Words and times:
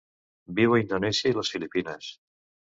Viu 0.59 0.73
a 0.77 0.79
Indonèsia 0.85 1.33
i 1.35 1.37
les 1.43 1.55
Filipines. 1.59 2.13